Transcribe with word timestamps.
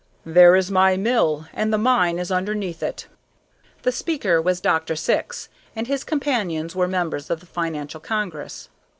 "There 0.25 0.55
is 0.55 0.71
my 0.71 0.97
mill, 0.97 1.47
and 1.53 1.71
the 1.71 1.77
mine 1.77 2.17
is 2.17 2.31
underneath 2.31 2.81
it." 2.81 3.05
The 3.83 3.91
speaker 3.91 4.41
was 4.41 4.59
Dr. 4.59 4.95
Syx, 4.95 5.47
and 5.75 5.85
his 5.85 6.03
companions 6.03 6.75
were 6.75 6.87
members 6.87 7.29
of 7.29 7.39
the 7.39 7.45
financial 7.45 7.99
congress. 7.99 8.67